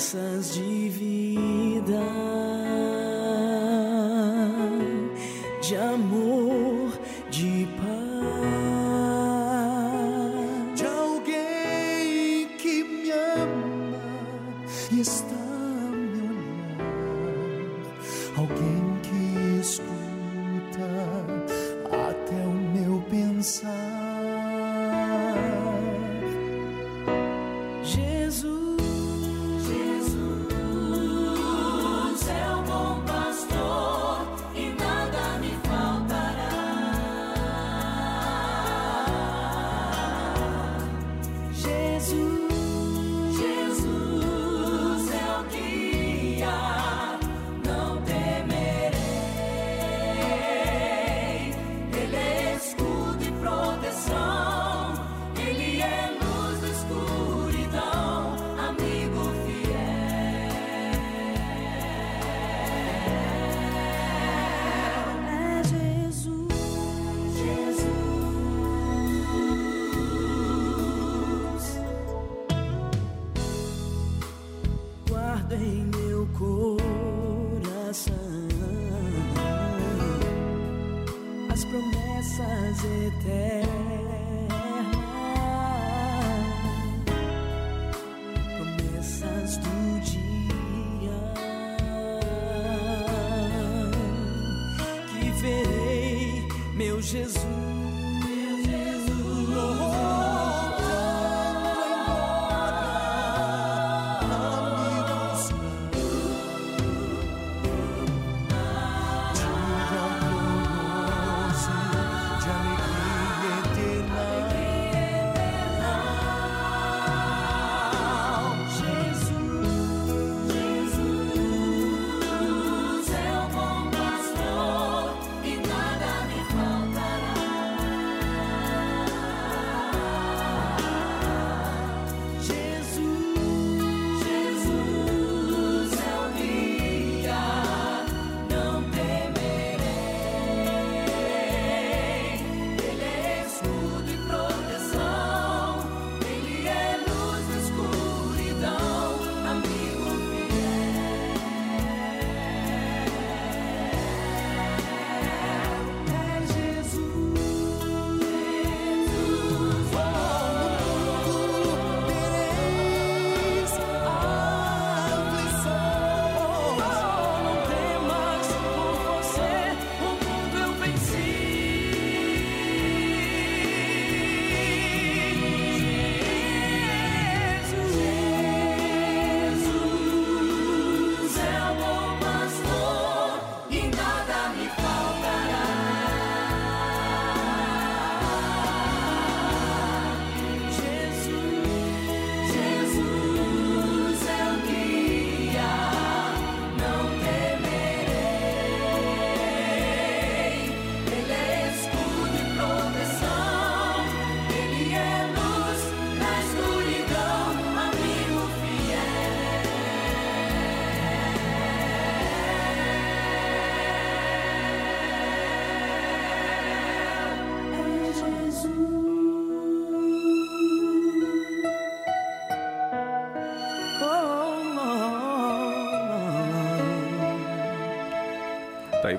[0.00, 0.79] promessas de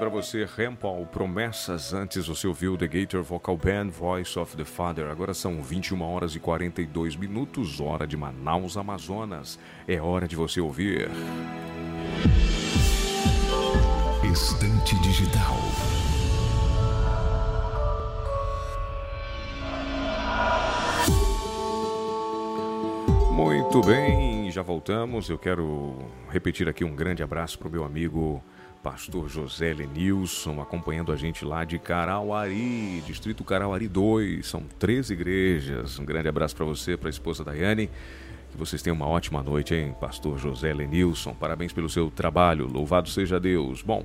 [0.01, 1.93] Pra você, Rampal, Promessas.
[1.93, 5.05] Antes você ouviu The Gator Vocal Band, Voice of the Father.
[5.11, 9.59] Agora são 21 horas e 42 minutos, hora de Manaus, Amazonas.
[9.87, 11.07] É hora de você ouvir.
[14.23, 15.55] Estante Digital.
[23.31, 25.29] Muito bem, já voltamos.
[25.29, 25.95] Eu quero
[26.31, 28.43] repetir aqui um grande abraço para o meu amigo
[28.81, 34.45] pastor José Lenilson, acompanhando a gente lá de Carauari, distrito Carauari 2.
[34.45, 35.99] São três igrejas.
[35.99, 37.89] Um grande abraço para você, para a esposa Daiane.
[38.51, 41.33] Que vocês tenham uma ótima noite, hein, pastor José Lenilson.
[41.33, 42.67] Parabéns pelo seu trabalho.
[42.67, 43.81] Louvado seja Deus.
[43.81, 44.03] Bom,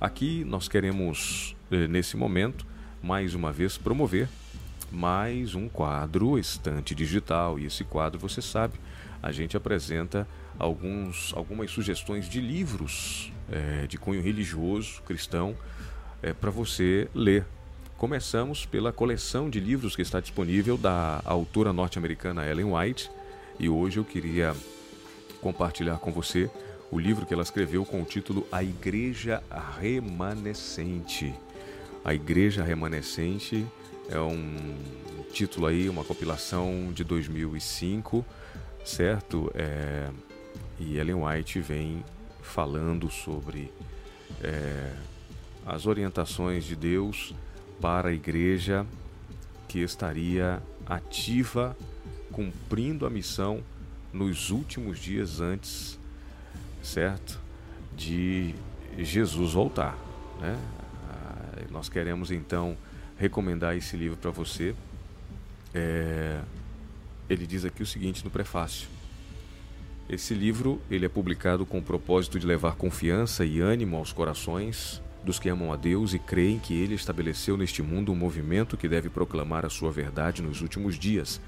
[0.00, 2.66] aqui nós queremos, eh, nesse momento,
[3.02, 4.28] mais uma vez promover
[4.90, 7.58] mais um quadro estante digital.
[7.58, 8.78] E esse quadro, você sabe,
[9.22, 15.56] a gente apresenta alguns, algumas sugestões de livros é, de cunho religioso, cristão,
[16.22, 17.44] é, para você ler.
[17.96, 23.10] Começamos pela coleção de livros que está disponível da autora norte-americana Ellen White.
[23.58, 24.54] E hoje eu queria
[25.40, 26.50] compartilhar com você
[26.90, 29.42] o livro que ela escreveu com o título A Igreja
[29.80, 31.34] Remanescente.
[32.04, 33.66] A Igreja Remanescente
[34.08, 34.76] é um
[35.32, 38.24] título aí, uma compilação de 2005,
[38.84, 39.50] certo?
[39.54, 40.08] É,
[40.80, 42.02] e Ellen White vem
[42.48, 43.72] falando sobre
[44.42, 44.94] é,
[45.66, 47.34] as orientações de Deus
[47.80, 48.86] para a igreja
[49.68, 51.76] que estaria ativa,
[52.32, 53.62] cumprindo a missão
[54.12, 55.98] nos últimos dias antes,
[56.82, 57.38] certo?
[57.94, 58.54] De
[58.96, 59.96] Jesus voltar.
[60.40, 60.58] Né?
[61.10, 62.76] Ah, nós queremos então
[63.18, 64.74] recomendar esse livro para você.
[65.74, 66.40] É,
[67.28, 68.88] ele diz aqui o seguinte no prefácio:
[70.08, 75.02] esse livro ele é publicado com o propósito de levar confiança e ânimo aos corações
[75.22, 78.88] dos que amam a Deus e creem que Ele estabeleceu neste mundo um movimento que
[78.88, 81.40] deve proclamar a sua verdade nos últimos dias.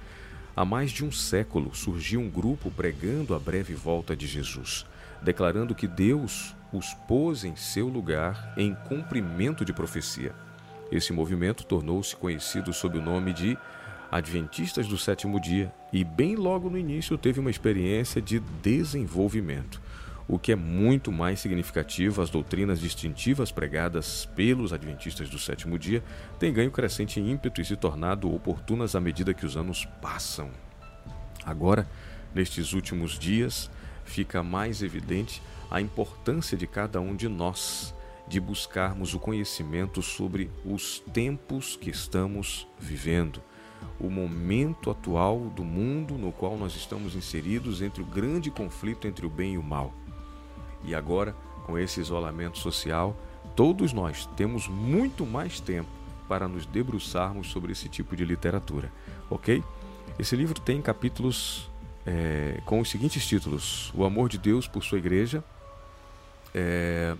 [0.54, 4.84] Há mais de um século surgiu um grupo pregando a breve volta de Jesus,
[5.22, 10.34] declarando que Deus os pôs em seu lugar em cumprimento de profecia.
[10.92, 13.56] Esse movimento tornou-se conhecido sob o nome de
[14.11, 19.80] Adventistas do Sétimo Dia e, bem logo no início, teve uma experiência de desenvolvimento.
[20.26, 26.02] O que é muito mais significativo, as doutrinas distintivas pregadas pelos Adventistas do Sétimo Dia
[26.38, 30.50] têm ganho crescente ímpeto e se tornado oportunas à medida que os anos passam.
[31.44, 31.88] Agora,
[32.34, 33.70] nestes últimos dias,
[34.04, 35.40] fica mais evidente
[35.70, 37.94] a importância de cada um de nós
[38.28, 43.42] de buscarmos o conhecimento sobre os tempos que estamos vivendo,
[43.98, 49.26] o momento atual do mundo no qual nós estamos inseridos entre o grande conflito entre
[49.26, 49.92] o bem e o mal.
[50.84, 51.34] E agora,
[51.66, 53.16] com esse isolamento social,
[53.54, 55.90] todos nós temos muito mais tempo
[56.28, 58.90] para nos debruçarmos sobre esse tipo de literatura,
[59.28, 59.62] ok?
[60.18, 61.70] Esse livro tem capítulos
[62.06, 65.44] é, com os seguintes títulos: O amor de Deus por sua igreja,
[66.54, 67.16] é,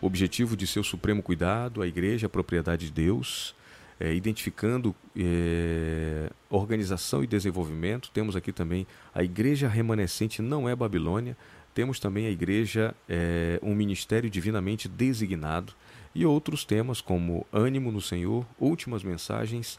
[0.00, 3.54] objetivo de seu supremo cuidado, a igreja, a propriedade de Deus,
[3.98, 8.10] é, identificando é, organização e desenvolvimento.
[8.10, 11.36] Temos aqui também a igreja remanescente não é Babilônia.
[11.74, 15.74] Temos também a igreja, é, um ministério divinamente designado
[16.14, 19.78] e outros temas como ânimo no Senhor, últimas mensagens.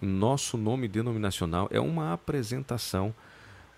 [0.00, 3.14] Nosso nome denominacional é uma apresentação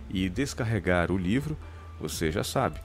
[0.10, 1.58] e descarregar o livro,
[1.99, 2.80] você já sabe,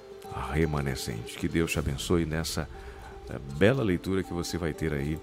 [0.52, 1.36] Remanescente.
[1.36, 2.66] Que Deus te abençoe nessa
[3.28, 5.18] eh, bela leitura que você vai ter aí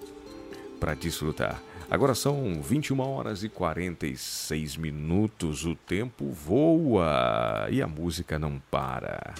[0.79, 1.59] para desfrutar.
[1.89, 5.65] Agora são 21 horas e 46 minutos.
[5.65, 9.33] O tempo voa e a música não para.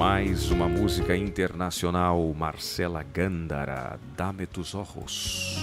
[0.00, 5.58] Mais uma música internacional, Marcela Gandara, Dame tus ojos.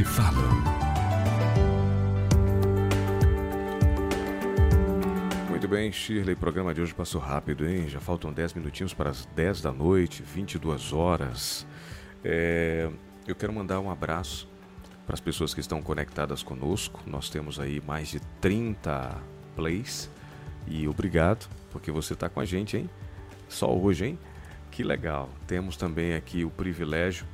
[0.00, 0.50] Que falam.
[5.50, 7.86] Muito bem, Shirley, o programa de hoje passou rápido, hein?
[7.86, 11.66] Já faltam 10 minutinhos para as 10 da noite, 22 horas.
[12.24, 12.88] É,
[13.26, 14.48] eu quero mandar um abraço
[15.04, 17.02] para as pessoas que estão conectadas conosco.
[17.06, 19.18] Nós temos aí mais de 30
[19.54, 20.10] plays
[20.66, 22.88] e obrigado porque você está com a gente, hein?
[23.50, 24.18] Só hoje, hein?
[24.70, 25.28] Que legal.
[25.46, 27.26] Temos também aqui o privilégio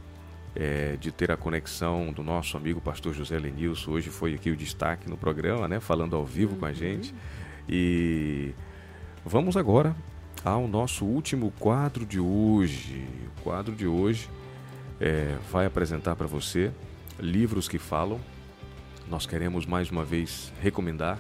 [0.57, 3.91] é, de ter a conexão do nosso amigo pastor José Lenilson.
[3.91, 5.79] Hoje foi aqui o destaque no programa, né?
[5.81, 7.15] Falando ao vivo com a gente.
[7.69, 8.55] E
[9.25, 9.95] vamos agora
[10.43, 13.07] ao nosso último quadro de hoje.
[13.37, 14.31] O quadro de hoje
[14.99, 16.73] é, vai apresentar para você
[17.21, 18.19] livros que falam.
[19.09, 21.19] Nós queremos mais uma vez recomendar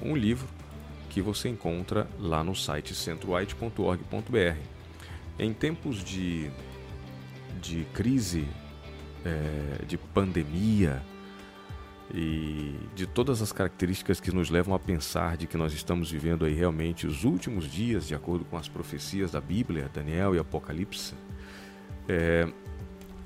[0.00, 0.46] um livro
[1.10, 4.60] que você encontra lá no site centroite.org.br.
[5.36, 6.50] Em tempos de,
[7.60, 8.46] de crise,
[9.28, 11.02] é, de pandemia,
[12.12, 16.44] e de todas as características que nos levam a pensar de que nós estamos vivendo
[16.44, 21.14] aí realmente os últimos dias, de acordo com as profecias da Bíblia, Daniel e Apocalipse,
[22.08, 22.50] é,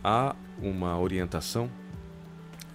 [0.02, 1.70] há uma orientação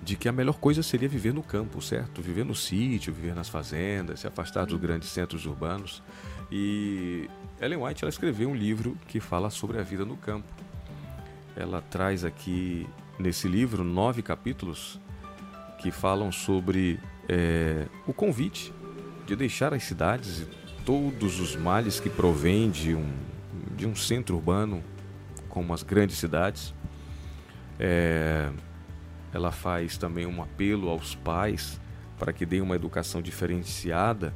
[0.01, 2.21] de que a melhor coisa seria viver no campo, certo?
[2.21, 6.01] Viver no sítio, viver nas fazendas, se afastar dos grandes centros urbanos.
[6.49, 10.47] E Ellen White ela escreveu um livro que fala sobre a vida no campo.
[11.57, 12.87] Ela traz aqui
[13.19, 14.99] nesse livro nove capítulos
[15.79, 18.73] que falam sobre é, o convite
[19.25, 20.47] de deixar as cidades e
[20.85, 23.11] todos os males que provêm de um,
[23.75, 24.83] de um centro urbano
[25.49, 26.73] como as grandes cidades.
[27.79, 28.49] É,
[29.33, 31.79] ela faz também um apelo aos pais
[32.17, 34.33] para que deem uma educação diferenciada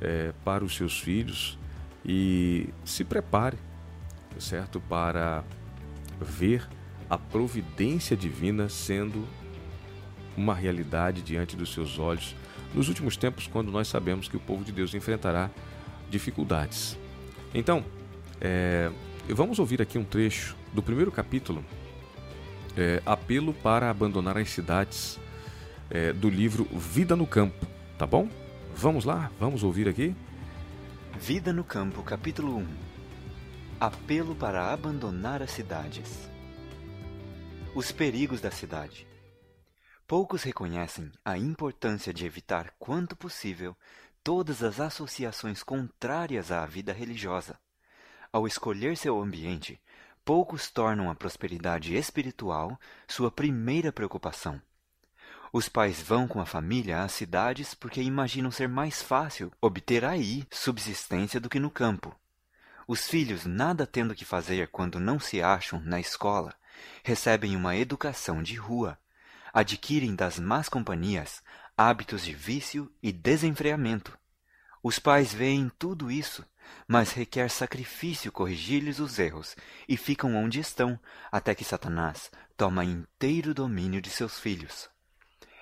[0.00, 1.58] é, para os seus filhos
[2.04, 3.56] e se prepare,
[4.38, 5.42] certo, para
[6.20, 6.68] ver
[7.10, 9.26] a providência divina sendo
[10.36, 12.36] uma realidade diante dos seus olhos
[12.72, 15.50] nos últimos tempos, quando nós sabemos que o povo de Deus enfrentará
[16.08, 16.96] dificuldades.
[17.52, 17.84] Então,
[18.40, 18.90] é,
[19.28, 21.64] vamos ouvir aqui um trecho do primeiro capítulo,
[22.76, 25.18] é, Apelo para Abandonar as Cidades,
[25.90, 27.66] é, do livro Vida no Campo,
[27.98, 28.28] tá bom?
[28.76, 30.14] Vamos lá, vamos ouvir aqui?
[31.18, 32.66] Vida no Campo, capítulo 1
[33.80, 36.29] Apelo para abandonar as cidades.
[37.72, 39.06] Os perigos da cidade.
[40.04, 43.76] Poucos reconhecem a importância de evitar quanto possível
[44.24, 47.56] todas as associações contrárias à vida religiosa.
[48.32, 49.80] Ao escolher seu ambiente,
[50.24, 54.60] poucos tornam a prosperidade espiritual sua primeira preocupação.
[55.52, 60.44] Os pais vão com a família às cidades porque imaginam ser mais fácil obter aí
[60.50, 62.12] subsistência do que no campo.
[62.88, 66.52] Os filhos, nada tendo que fazer quando não se acham na escola,
[67.02, 68.98] recebem uma educação de rua
[69.52, 71.42] adquirem das más companhias
[71.76, 74.16] hábitos de vício e desenfreamento.
[74.82, 76.44] Os pais veem tudo isso,
[76.86, 79.56] mas requer sacrifício corrigir-lhes os erros
[79.88, 80.98] e ficam onde estão
[81.30, 84.88] até que Satanás toma inteiro domínio de seus filhos.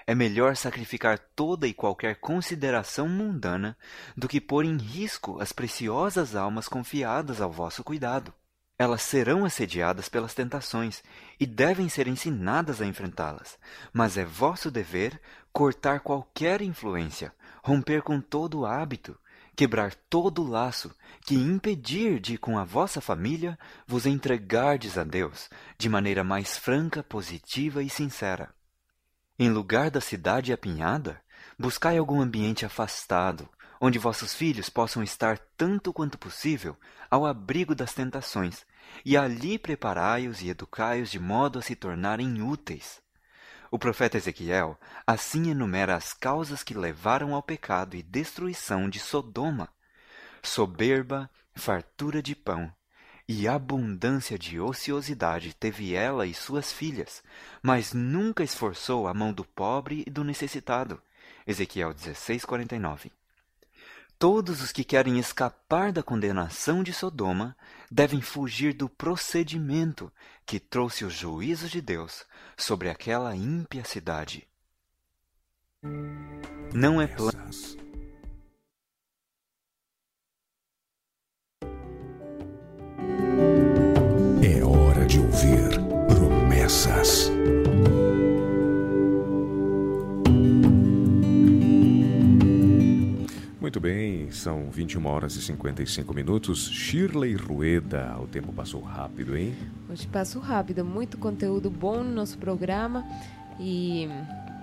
[0.07, 3.77] É melhor sacrificar toda e qualquer consideração mundana
[4.17, 8.33] do que pôr em risco as preciosas almas confiadas ao vosso cuidado.
[8.79, 11.03] Elas serão assediadas pelas tentações
[11.41, 13.59] e devem ser ensinadas a enfrentá-las,
[13.93, 15.21] mas é vosso dever
[15.53, 19.19] cortar qualquer influência, romper com todo o hábito,
[19.57, 20.95] quebrar todo o laço
[21.27, 27.03] que impedir de, com a vossa família, vos entregardes a Deus de maneira mais franca,
[27.03, 28.55] positiva e sincera.
[29.37, 31.21] Em lugar da cidade apinhada,
[31.59, 33.49] buscai algum ambiente afastado,
[33.81, 36.77] onde vossos filhos possam estar tanto quanto possível
[37.11, 38.65] ao abrigo das tentações,
[39.05, 43.01] e ali preparai-os e educai-os de modo a se tornarem úteis.
[43.71, 49.69] O profeta Ezequiel assim enumera as causas que levaram ao pecado e destruição de Sodoma:
[50.43, 52.73] soberba, fartura de pão,
[53.29, 57.23] e abundância de ociosidade teve ela e suas filhas,
[57.63, 61.01] mas nunca esforçou a mão do pobre e do necessitado.
[61.47, 63.18] Ezequiel 16:49.
[64.19, 67.57] Todos os que querem escapar da condenação de Sodoma
[67.89, 70.13] devem fugir do procedimento
[70.45, 74.49] que trouxe o juízo de Deus sobre aquela ímpia cidade.
[76.75, 77.39] Não é plano.
[93.69, 96.71] Muito bem, são 21 horas e 55 minutos.
[96.71, 99.55] Shirley Rueda, o tempo passou rápido, hein?
[99.91, 103.07] Hoje passou rápido, muito conteúdo bom no nosso programa
[103.61, 104.09] e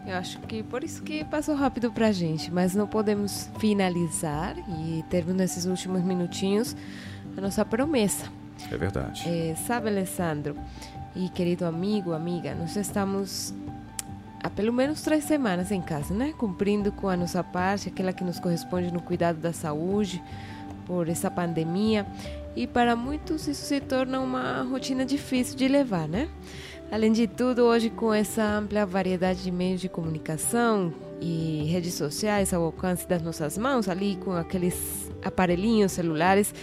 [0.07, 5.03] eu acho que por isso que passou rápido pra gente, mas não podemos finalizar e
[5.07, 6.75] termos nesses últimos minutinhos
[7.37, 8.25] a nossa promessa.
[8.71, 9.29] É verdade.
[9.29, 10.55] É, sabe, Alessandro
[11.15, 13.53] e querido amigo, amiga, nós estamos
[14.45, 16.31] há pelo menos três semanas em casa, né?
[16.37, 20.21] Cumprindo com a nossa parte, aquela que nos corresponde no cuidado da saúde
[20.85, 22.05] por essa pandemia.
[22.55, 26.29] E para muitos isso se torna uma rotina difícil de levar, né?
[26.91, 32.53] Além de tudo, hoje com essa ampla variedade de meios de comunicação e redes sociais
[32.53, 36.53] ao alcance das nossas mãos, ali com aqueles aparelhinhos celulares,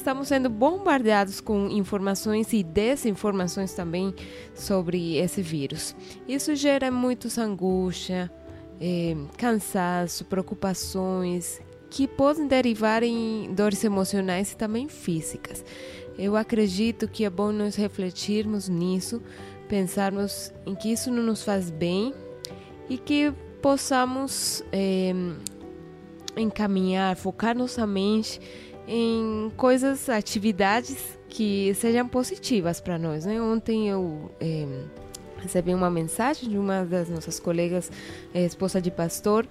[0.00, 4.14] estamos sendo bombardeados com informações e desinformações também
[4.54, 5.94] sobre esse vírus.
[6.26, 8.32] Isso gera muitos angústia,
[8.80, 15.62] eh, cansaço, preocupações que podem derivar em dores emocionais e também físicas.
[16.18, 19.22] Eu acredito que é bom nós refletirmos nisso,
[19.68, 22.14] pensarmos em que isso não nos faz bem
[22.88, 25.12] e que possamos eh,
[26.36, 28.40] encaminhar, focar nossa mente
[28.92, 33.24] em coisas, atividades que sejam positivas para nós.
[33.24, 33.40] Né?
[33.40, 34.66] Ontem eu eh,
[35.40, 37.88] recebi uma mensagem de uma das nossas colegas,
[38.34, 39.46] eh, esposa de pastor,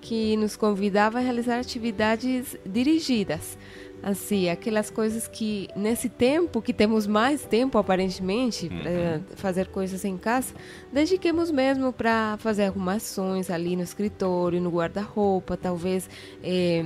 [0.00, 3.56] que nos convidava a realizar atividades dirigidas.
[4.02, 10.16] Assim, aquelas coisas que nesse tempo, que temos mais tempo aparentemente para fazer coisas em
[10.16, 10.54] casa,
[10.90, 16.08] dediquemos mesmo para fazer arrumações ali no escritório, no guarda-roupa, talvez
[16.42, 16.82] eh,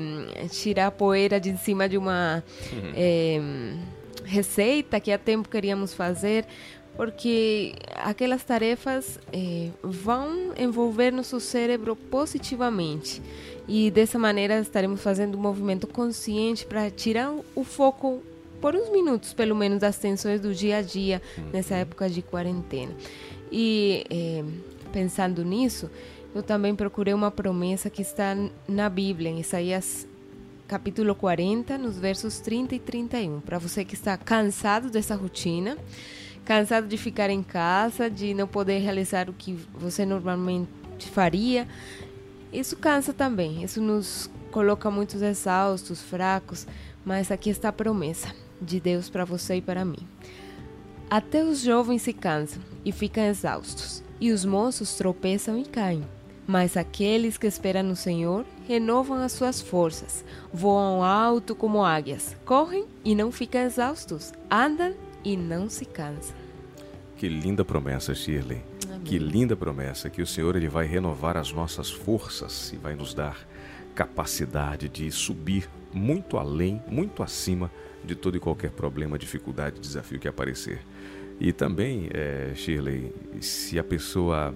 [0.51, 2.43] tirar a poeira de cima de uma
[2.97, 3.41] eh,
[4.25, 6.45] receita que há tempo queríamos fazer,
[6.97, 13.23] porque aquelas tarefas eh, vão envolver nosso cérebro positivamente.
[13.67, 18.23] E dessa maneira estaremos fazendo um movimento consciente para tirar o foco
[18.61, 21.21] por uns minutos, pelo menos, das tensões do dia a dia
[21.53, 22.95] nessa época de quarentena.
[23.51, 24.45] E eh,
[24.93, 25.91] pensando nisso,
[26.35, 28.37] eu também procurei uma promessa que está
[28.67, 30.07] na Bíblia, em Isaías
[30.67, 33.41] capítulo 40, nos versos 30 e 31.
[33.41, 35.77] Para você que está cansado dessa rotina,
[36.45, 40.69] cansado de ficar em casa, de não poder realizar o que você normalmente
[41.13, 41.69] faria,
[42.55, 43.63] isso cansa também.
[43.63, 46.67] Isso nos coloca muitos exaustos, fracos,
[47.05, 50.09] mas aqui está a promessa de Deus para você e para mim.
[51.11, 56.07] Até os jovens se cansam e ficam exaustos, e os moços tropeçam e caem.
[56.47, 62.87] Mas aqueles que esperam no Senhor renovam as suas forças, voam alto como águias, correm
[63.05, 64.95] e não ficam exaustos, andam
[65.25, 66.44] e não se cansam.
[67.25, 68.63] Que linda promessa, Shirley.
[69.03, 73.15] Que linda promessa que o Senhor ele vai renovar as nossas forças e vai nos
[73.15, 73.49] dar
[73.95, 77.71] capacidade de subir muito além, muito acima
[78.05, 80.83] de todo e qualquer problema, dificuldade, desafio que aparecer.
[81.41, 83.11] E também, eh, Shirley,
[83.41, 84.55] se a pessoa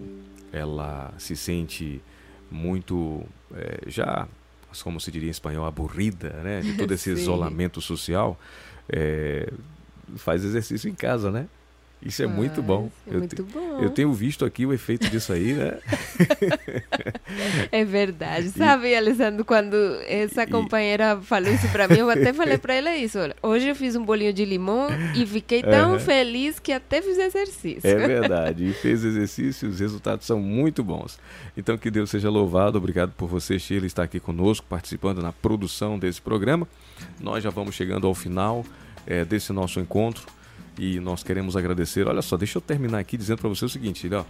[0.53, 2.03] ela se sente
[2.51, 4.29] muito eh, já,
[4.83, 8.39] como se diria em espanhol, aburrida, né, de todo esse isolamento social,
[8.91, 9.51] eh,
[10.17, 11.49] faz exercício em casa, né?
[12.01, 12.91] Isso é muito bom.
[13.07, 13.81] É Eu muito te- bom.
[13.81, 15.79] Eu tenho visto aqui o efeito disso aí, né?
[17.73, 18.51] É verdade.
[18.57, 19.75] Sabe, Alessandro, quando
[20.07, 23.19] essa companheira falou isso pra mim, eu até falei pra ela isso.
[23.19, 25.99] Olha, hoje eu fiz um bolinho de limão e fiquei tão Aham.
[25.99, 27.81] feliz que até fiz exercício.
[27.89, 28.65] É verdade.
[28.69, 31.19] E fez exercício, os resultados são muito bons.
[31.57, 32.79] Então que Deus seja louvado.
[32.79, 36.67] Obrigado por você, Sheila, estar aqui conosco, participando na produção desse programa.
[37.21, 38.65] Nós já vamos chegando ao final
[39.07, 40.27] eh, desse nosso encontro.
[40.79, 42.07] E nós queremos agradecer.
[42.07, 44.25] Olha só, deixa eu terminar aqui dizendo para você o seguinte, ó.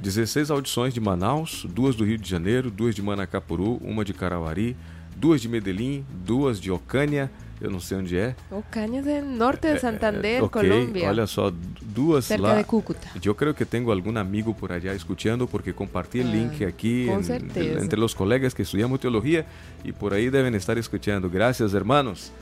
[0.00, 4.76] 16 audições de Manaus, duas do Rio de Janeiro, duas de Manacapuru, uma de Carauari,
[5.16, 7.30] duas de Medellín, duas de Ocânia,
[7.60, 8.34] eu não sei onde é.
[8.50, 11.08] Ocañas é norte de Santander, Ok, Colômbia.
[11.08, 12.54] Olha só, duas cerca lá.
[12.56, 13.06] de Cúcuta.
[13.22, 17.20] Eu creio que tenho algum amigo por allá escuchando porque compartí el link aqui com
[17.20, 19.46] en- entre os colegas que estudamos teologia
[19.84, 21.28] e por aí devem estar escutando.
[21.28, 22.32] Graças, hermanos.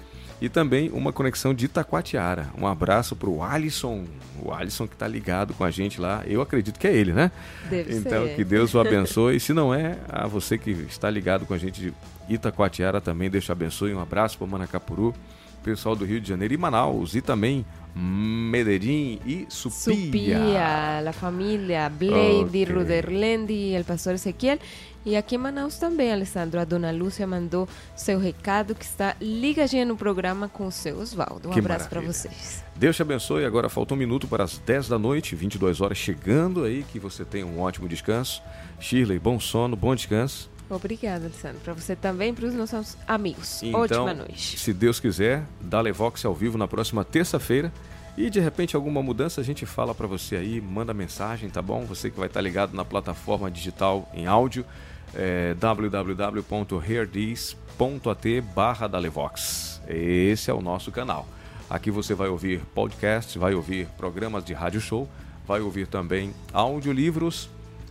[0.43, 2.49] E também uma conexão de Itacoatiara.
[2.61, 4.05] Um abraço para o Alisson,
[4.43, 6.25] o Alisson que está ligado com a gente lá.
[6.27, 7.31] Eu acredito que é ele, né?
[7.71, 8.35] Deve então, ser.
[8.35, 9.37] que Deus o abençoe.
[9.37, 11.95] E se não é, a você que está ligado com a gente de
[12.29, 13.95] Itacoatiara também, Deus te abençoe.
[13.95, 15.15] Um abraço para Manacapuru,
[15.63, 17.15] pessoal do Rio de Janeiro e Manaus.
[17.15, 17.65] E também
[17.95, 19.95] Medellín e Supia.
[19.95, 22.75] Supia, la familia Blady, Ok.
[22.75, 24.59] Ruderlendi e el pastor Ezequiel.
[25.05, 26.61] E aqui em Manaus também, Alessandro.
[26.61, 31.49] A dona Lúcia mandou seu recado que está ligadinha no programa com o seu Oswaldo.
[31.49, 32.63] Um Que abraço para vocês.
[32.77, 33.45] Deus te abençoe.
[33.45, 36.85] Agora falta um minuto para as 10 da noite, 22 horas chegando aí.
[36.85, 38.41] Que você tenha um ótimo descanso.
[38.79, 40.49] Shirley, bom sono, bom descanso.
[40.71, 41.59] Obrigada, Alessandro.
[41.65, 43.63] Para você também para os nossos amigos.
[43.63, 44.59] Então, Ótima noite.
[44.59, 47.73] se Deus quiser, dá Levox ao vivo na próxima terça-feira.
[48.17, 51.85] E de repente alguma mudança a gente fala para você aí, manda mensagem, tá bom?
[51.87, 54.67] Você que vai estar ligado na plataforma digital em áudio,
[55.15, 59.81] é, www.hearthis.at barra Dalevox.
[59.89, 61.27] Esse é o nosso canal.
[61.69, 65.09] Aqui você vai ouvir podcasts, vai ouvir programas de rádio show,
[65.47, 67.49] vai ouvir também audiolivros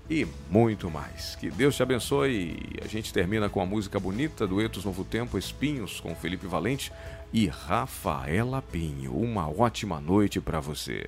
[0.10, 1.36] e muito mais.
[1.36, 2.60] Que Deus te abençoe.
[2.84, 6.92] A gente termina com a música bonita do Etos Novo Tempo, Espinhos, com Felipe Valente
[7.34, 9.16] e Rafaela Pinho.
[9.16, 11.04] Uma ótima noite para você.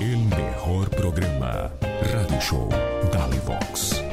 [0.00, 1.72] El mejor programa.
[2.12, 4.09] Radio Show Dalivox.